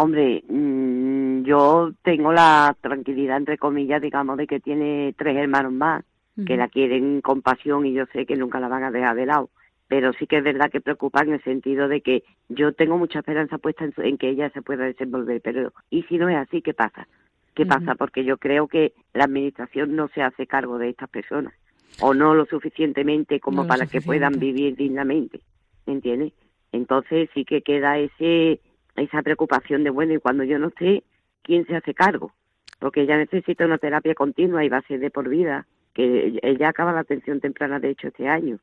[0.02, 6.04] hombre mm, yo tengo la tranquilidad, entre comillas, digamos, de que tiene tres hermanos más
[6.45, 9.26] que la quieren con pasión y yo sé que nunca la van a dejar de
[9.26, 9.50] lado
[9.89, 13.20] pero sí que es verdad que preocupa en el sentido de que yo tengo mucha
[13.20, 16.76] esperanza puesta en, que ella se pueda desenvolver, pero ¿y si no es así, qué
[16.76, 17.08] pasa?
[17.56, 17.95] ¿Qué pasa?
[17.95, 21.54] Porque yo creo que la administración no se hace cargo de estas personas,
[22.00, 25.41] o no lo suficientemente como para que puedan vivir dignamente,
[25.88, 26.34] ¿entiendes?
[26.72, 28.62] Entonces sí que queda ese
[29.00, 31.04] esa preocupación de, bueno, y cuando yo no esté,
[31.41, 32.34] ¿quién se hace cargo?
[32.80, 36.70] Porque ella necesita una terapia continua y va a ser de por vida, que ella
[36.70, 38.60] acaba la atención temprana, de hecho, este año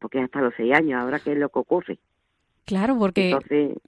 [0.00, 1.98] porque es hasta los seis años, ahora qué es lo que ocurre.
[2.64, 3.36] Claro, porque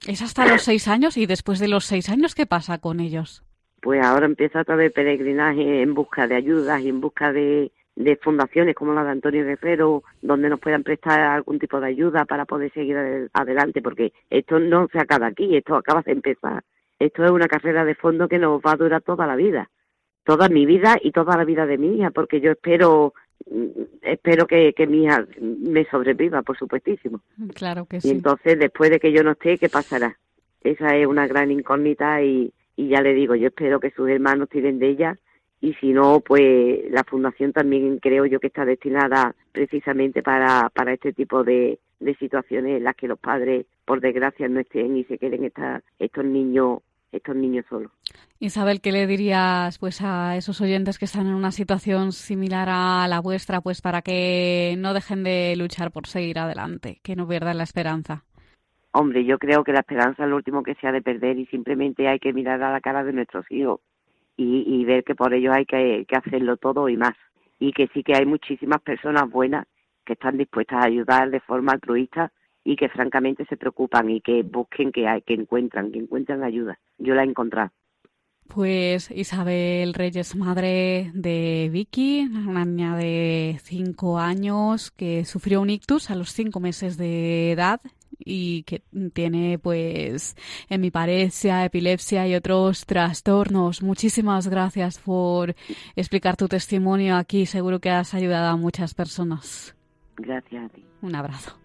[0.07, 3.43] es hasta los seis años y después de los seis años, ¿qué pasa con ellos?
[3.81, 8.15] Pues ahora empieza otra vez peregrinaje en busca de ayudas y en busca de, de
[8.17, 12.45] fundaciones como la de Antonio Guerrero, donde nos puedan prestar algún tipo de ayuda para
[12.45, 16.63] poder seguir adelante, porque esto no se acaba aquí, esto acaba de empezar.
[16.99, 19.69] Esto es una carrera de fondo que nos va a durar toda la vida,
[20.23, 23.13] toda mi vida y toda la vida de mi hija, porque yo espero
[24.01, 27.19] espero que, que mi hija me sobreviva, por supuestísimo.
[27.53, 28.07] Claro que sí.
[28.07, 30.17] Y entonces, después de que yo no esté, ¿qué pasará?
[30.61, 34.49] Esa es una gran incógnita y, y ya le digo, yo espero que sus hermanos
[34.49, 35.17] tiren de ella
[35.63, 40.91] y si no, pues la fundación también creo yo que está destinada precisamente para, para
[40.91, 45.05] este tipo de, de situaciones en las que los padres, por desgracia, no estén y
[45.05, 45.49] se queden
[45.99, 46.79] estos niños
[47.13, 47.91] estos niños solos.
[48.39, 53.07] Isabel, ¿qué le dirías pues a esos oyentes que están en una situación similar a
[53.07, 57.59] la vuestra, pues para que no dejen de luchar por seguir adelante, que no pierdan
[57.59, 58.25] la esperanza?
[58.91, 61.45] Hombre, yo creo que la esperanza es lo último que se ha de perder y
[61.45, 63.79] simplemente hay que mirar a la cara de nuestros hijos
[64.35, 67.15] y, ver que por ello hay que, hacerlo todo y más.
[67.59, 69.65] Y que sí que hay muchísimas personas buenas
[70.05, 72.31] que están dispuestas a ayudar de forma altruista
[72.63, 76.79] y que francamente se preocupan y que busquen que, hay, que encuentran, que encuentran ayuda.
[76.97, 77.71] Yo la he encontrado.
[78.47, 86.11] Pues Isabel Reyes, madre de Vicky, una niña de cinco años que sufrió un ictus
[86.11, 87.79] a los cinco meses de edad
[88.25, 88.81] y que
[89.13, 90.35] tiene pues
[90.69, 93.81] hemiparesia, epilepsia y otros trastornos.
[93.81, 95.55] Muchísimas gracias por
[95.95, 97.45] explicar tu testimonio aquí.
[97.45, 99.75] Seguro que has ayudado a muchas personas.
[100.17, 100.85] Gracias a ti.
[101.01, 101.57] Un abrazo.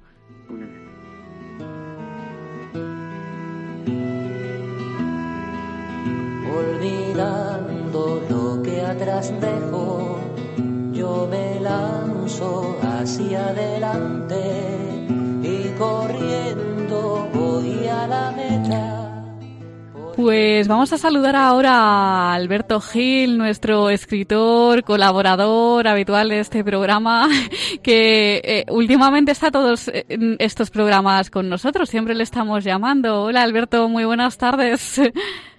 [6.51, 10.19] Olvidando lo que atrás dejo,
[10.93, 15.18] yo me lanzo hacia adelante
[15.79, 19.09] corriendo voy a la meta.
[20.17, 27.29] Pues vamos a saludar ahora a Alberto Gil, nuestro escritor, colaborador habitual de este programa,
[27.85, 30.05] que eh, últimamente está todos eh,
[30.41, 33.23] estos programas con nosotros, siempre le estamos llamando.
[33.23, 35.01] Hola Alberto, muy buenas tardes.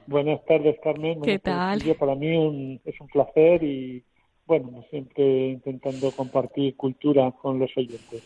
[0.08, 1.22] Buenas tardes Carmen.
[1.22, 1.84] ¿Qué tal?
[2.00, 4.04] para mí es un placer y
[4.50, 8.24] bueno, siempre intentando compartir cultura con los oyentes.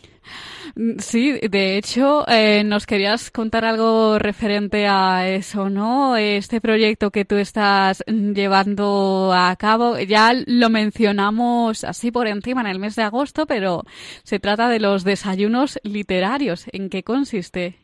[0.74, 6.16] Mm, sí, de hecho, eh, nos querías contar algo referente a eso, ¿no?
[6.16, 12.68] Este proyecto que tú estás llevando a cabo, ya lo mencionamos así por encima en
[12.68, 13.82] el mes de agosto, pero
[14.22, 16.64] se trata de los desayunos literarios.
[16.72, 17.76] ¿En qué consiste?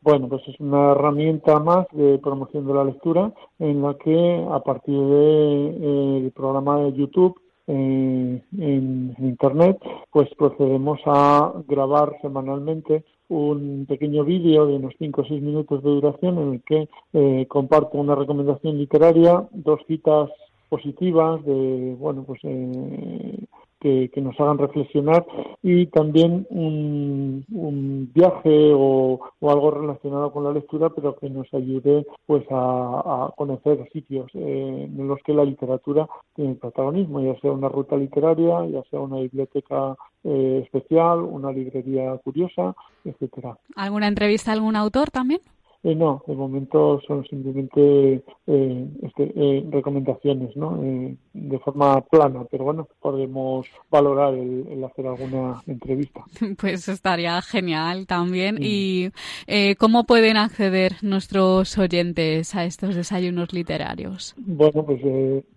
[0.00, 4.60] Bueno, pues es una herramienta más de promoción de la lectura en la que a
[4.60, 9.78] partir del de, eh, programa de YouTube eh, en, Internet,
[10.10, 15.90] pues procedemos a grabar semanalmente un pequeño vídeo de unos 5 o 6 minutos de
[15.90, 20.30] duración en el que eh, comparto una recomendación literaria, dos citas
[20.68, 23.38] positivas de, bueno, pues eh,
[23.84, 25.26] que, nos hagan reflexionar
[25.62, 27.44] y también un,
[28.14, 34.30] viaje o, algo relacionado con la lectura, pero que nos ayude pues a, conocer sitios
[34.34, 39.00] eh, en los que la literatura tiene protagonismo, ya sea una ruta literaria, ya sea
[39.00, 42.74] una biblioteca eh, especial, una librería curiosa,
[43.04, 43.58] etcétera.
[43.76, 45.40] ¿Alguna entrevista a algún autor también?
[45.84, 50.80] Eh, no, de momento son simplemente eh, este, eh, recomendaciones, ¿no?
[50.80, 56.24] de forma plana, pero bueno, podemos valorar el, hacer alguna entrevista.
[56.58, 58.58] Pues estaría genial también.
[58.60, 59.10] ¿Y
[59.78, 64.34] cómo pueden acceder nuestros oyentes a estos desayunos literarios?
[64.38, 65.00] Bueno, pues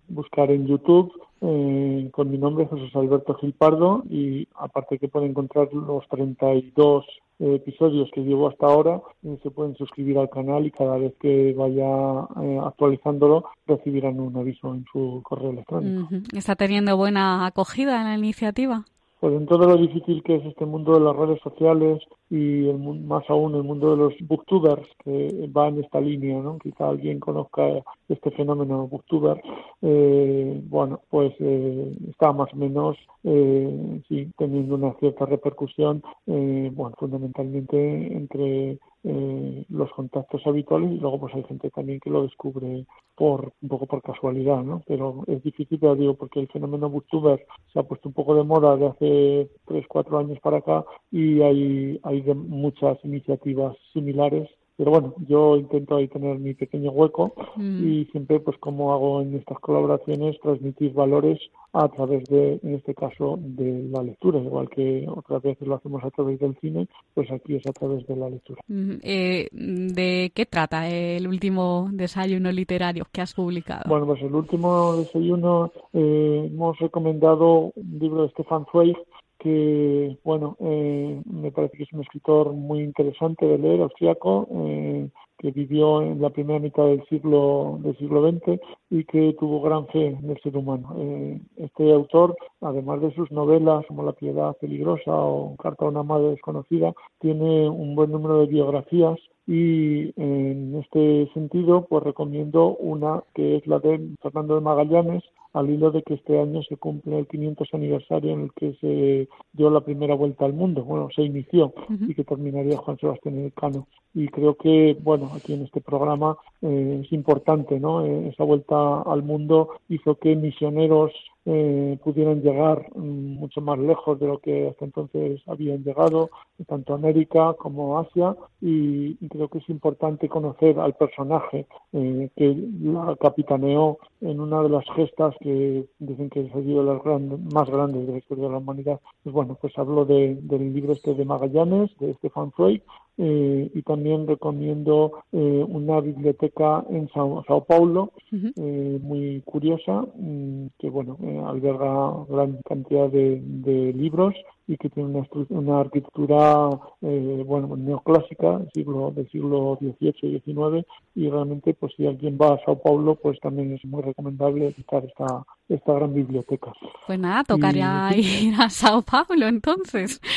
[0.08, 5.26] buscar en YouTube eh, con mi nombre, Jesús Alberto Gil Pardo, y aparte que puede
[5.26, 7.08] encontrar los 32 eh,
[7.38, 11.54] episodios que llevo hasta ahora, eh, se pueden suscribir al canal y cada vez que
[11.56, 16.08] vaya eh, actualizándolo recibirán un aviso en su correo electrónico.
[16.36, 18.84] ¿Está teniendo buena acogida en la iniciativa?
[19.20, 22.00] Pues en todo lo difícil que es este mundo de las redes sociales
[22.30, 26.58] y el, más aún el mundo de los booktubers, que va en esta línea, ¿no?
[26.58, 27.64] Quizá alguien conozca
[28.08, 29.42] este fenómeno booktuber.
[29.82, 34.00] Eh, bueno, pues eh, está más o menos eh,
[34.36, 41.34] teniendo una cierta repercusión, eh, bueno, fundamentalmente entre eh, los contactos habituales y luego pues
[41.34, 42.84] hay gente también que lo descubre
[43.14, 44.82] por un poco por casualidad, ¿no?
[44.86, 48.44] Pero es difícil, ya digo, porque el fenómeno booktuber se ha puesto un poco de
[48.44, 54.48] moda de hace tres, cuatro años para acá y hay, hay muchas iniciativas similares.
[54.78, 57.84] Pero bueno, yo intento ahí tener mi pequeño hueco Mm.
[57.84, 61.40] y siempre, pues como hago en estas colaboraciones, transmitir valores
[61.72, 66.02] a través de, en este caso, de la lectura, igual que otras veces lo hacemos
[66.04, 68.62] a través del cine, pues aquí es a través de la lectura.
[68.68, 68.98] Ujú.
[69.02, 73.82] Eh, ¿De qué trata el último desayuno literario que has publicado?
[73.88, 78.96] Bueno, pues el último desayuno eh, hemos recomendado un libro de Stefan Zweig
[79.38, 85.08] que, bueno, eh, me parece que es un escritor muy interesante de leer, austriaco, eh,
[85.38, 88.60] que vivió en la primera mitad del siglo del siglo XX
[88.90, 90.94] y que tuvo gran fe en el ser humano.
[90.98, 96.02] Eh, este autor, además de sus novelas como La piedad peligrosa o Carta a una
[96.02, 99.18] madre desconocida, tiene un buen número de biografías
[99.48, 105.24] y en este sentido pues recomiendo una que es la de Fernando de Magallanes
[105.54, 109.28] al hilo de que este año se cumple el 500 aniversario en el que se
[109.54, 111.72] dio la primera vuelta al mundo, bueno, se inició
[112.06, 113.86] y que terminaría Juan Sebastián Elcano.
[114.14, 118.04] Y creo que, bueno, aquí en este programa eh, es importante, ¿no?
[118.04, 121.12] Eh, esa vuelta al mundo hizo que misioneros
[121.50, 126.28] eh, pudieran llegar mm, mucho más lejos de lo que hasta entonces habían llegado,
[126.66, 133.16] tanto América como Asia, y, creo que es importante conocer al personaje eh, que la
[133.16, 138.06] capitaneó en una de las gestas que dicen que ha sido las gran- más grandes
[138.06, 139.00] de la historia de la humanidad.
[139.22, 142.82] Pues bueno, pues hablo de- del libro este de Magallanes, de Stefan Zweig,
[143.18, 150.66] eh, y también recomiendo eh, una biblioteca en Sao, Sao Paulo, eh, muy curiosa, mm,
[150.78, 154.34] que bueno, eh, alberga gran cantidad de, de libros
[154.68, 156.68] y que tiene una, una arquitectura
[157.00, 162.38] eh, bueno neoclásica del siglo del siglo XVIII y XIX y realmente pues si alguien
[162.40, 166.72] va a Sao Paulo pues también es muy recomendable visitar esta esta gran biblioteca.
[167.06, 170.20] Pues nada, tocaría ir a Sao Paulo entonces.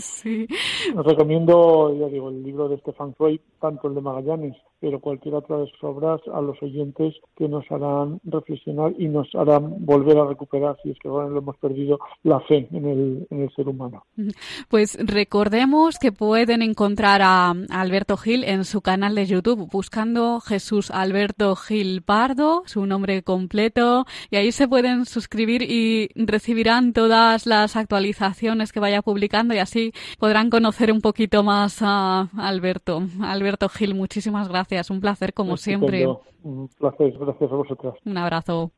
[0.00, 0.46] Sí.
[0.94, 5.34] Os recomiendo, ya digo, el libro de Stefan Zweig, tanto el de Magallanes, pero cualquier
[5.34, 10.18] otra de sus obras a los oyentes que nos harán reflexionar y nos harán volver
[10.18, 13.50] a recuperar, si es que ahora lo hemos perdido, la fe en el, en el
[13.54, 14.04] ser humano.
[14.68, 20.90] Pues recordemos que pueden encontrar a Alberto Gil en su canal de YouTube buscando Jesús
[20.90, 27.76] Alberto Gil Pardo, su nombre completo, y ahí se pueden suscribir y recibirán todas las
[27.76, 33.02] actualizaciones que vaya publicando y así podrán conocer un poquito más a Alberto.
[33.22, 36.06] Alberto Gil, muchísimas gracias, un placer como siempre.
[36.42, 37.94] Un placer, gracias a vosotras.
[38.04, 38.72] Un abrazo.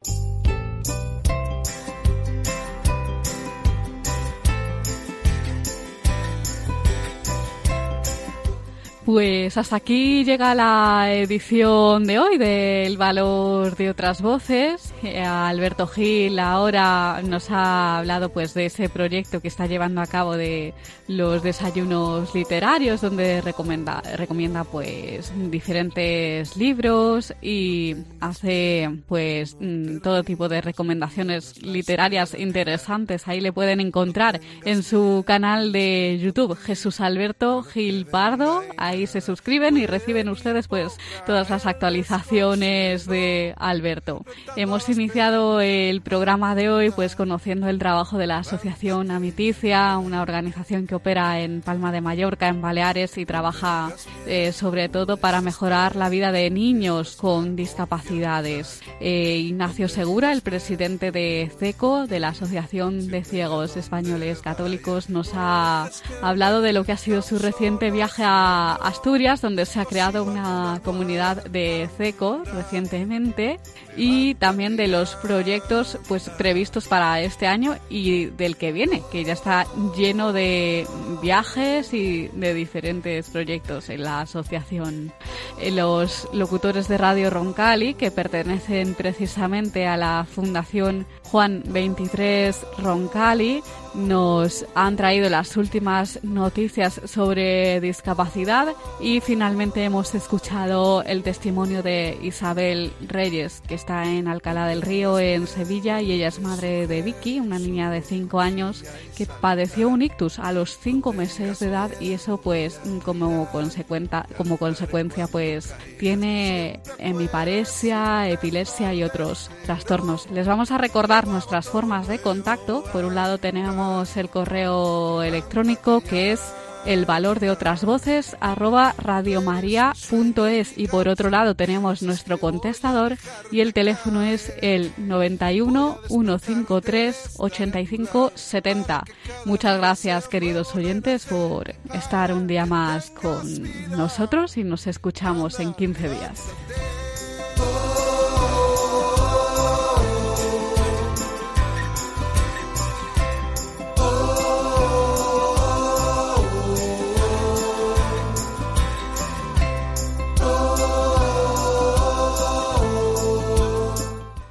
[9.09, 14.93] Pues hasta aquí llega la edición de hoy del Valor de otras voces.
[15.03, 20.07] Eh, Alberto Gil ahora nos ha hablado pues de ese proyecto que está llevando a
[20.07, 20.75] cabo de
[21.07, 30.51] los desayunos literarios donde recomienda recomienda pues diferentes libros y hace pues mm, todo tipo
[30.51, 33.27] de recomendaciones literarias interesantes.
[33.27, 38.61] Ahí le pueden encontrar en su canal de YouTube Jesús Alberto Gil Pardo.
[39.07, 40.97] Se suscriben y reciben ustedes pues
[41.27, 44.25] todas las actualizaciones de Alberto.
[44.57, 50.23] Hemos iniciado el programa de hoy pues conociendo el trabajo de la Asociación Amiticia, una
[50.23, 53.93] organización que opera en Palma de Mallorca, en Baleares y trabaja
[54.27, 58.81] eh, sobre todo para mejorar la vida de niños con discapacidades.
[59.01, 65.33] Eh, Ignacio Segura, el presidente de CECO, de la Asociación de Ciegos Españoles Católicos, nos
[65.35, 65.91] ha
[66.23, 70.25] hablado de lo que ha sido su reciente viaje a Asturias, donde se ha creado
[70.25, 73.61] una comunidad de CECO recientemente
[73.97, 79.25] y también de los proyectos pues previstos para este año y del que viene, que
[79.25, 79.67] ya está
[79.97, 80.87] lleno de
[81.21, 85.13] viajes y de diferentes proyectos en la asociación.
[85.61, 93.63] Eh, Los locutores de Radio Roncali, que pertenecen precisamente a la Fundación Juan 23 Roncali,
[93.99, 98.69] nos han traído las últimas noticias sobre discapacidad
[99.01, 105.19] y finalmente hemos escuchado el testimonio de Isabel Reyes, que está en Alcalá del Río,
[105.19, 108.85] en Sevilla, y ella es madre de Vicky, una niña de 5 años
[109.17, 114.27] que padeció un ictus a los 5 meses de edad y eso pues como, consecuenta,
[114.37, 120.31] como consecuencia pues tiene hemiparesia, epilepsia y otros trastornos.
[120.31, 122.85] Les vamos a recordar nuestras formas de contacto.
[122.93, 126.41] Por un lado tenemos el correo electrónico que es
[126.87, 133.17] el valor de otras voces arroba radiomaria.es y por otro lado tenemos nuestro contestador
[133.51, 139.05] y el teléfono es el 91 153 85 70.
[139.45, 145.75] Muchas gracias queridos oyentes por estar un día más con nosotros y nos escuchamos en
[145.75, 146.45] 15 días.